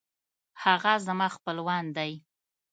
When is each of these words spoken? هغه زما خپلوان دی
هغه 0.63 0.93
زما 1.07 1.27
خپلوان 1.35 1.85
دی 1.97 2.11